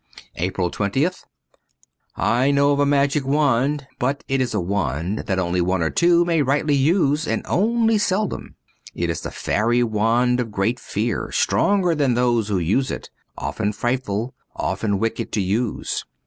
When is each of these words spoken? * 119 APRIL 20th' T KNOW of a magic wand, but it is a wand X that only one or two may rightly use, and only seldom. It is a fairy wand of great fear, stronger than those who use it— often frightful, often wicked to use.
* 0.07 0.13
119 0.33 0.49
APRIL 0.49 0.71
20th' 0.71 1.23
T 2.47 2.51
KNOW 2.53 2.71
of 2.71 2.79
a 2.79 2.87
magic 2.87 3.23
wand, 3.23 3.85
but 3.99 4.23
it 4.27 4.41
is 4.41 4.55
a 4.55 4.59
wand 4.59 5.19
X 5.19 5.27
that 5.27 5.37
only 5.37 5.61
one 5.61 5.83
or 5.83 5.91
two 5.91 6.25
may 6.25 6.41
rightly 6.41 6.73
use, 6.73 7.27
and 7.27 7.43
only 7.45 7.99
seldom. 7.99 8.55
It 8.95 9.11
is 9.11 9.23
a 9.27 9.29
fairy 9.29 9.83
wand 9.83 10.39
of 10.39 10.49
great 10.49 10.79
fear, 10.79 11.31
stronger 11.31 11.93
than 11.93 12.15
those 12.15 12.47
who 12.47 12.57
use 12.57 12.89
it— 12.89 13.11
often 13.37 13.73
frightful, 13.73 14.33
often 14.55 14.97
wicked 14.97 15.31
to 15.33 15.39
use. 15.43 16.03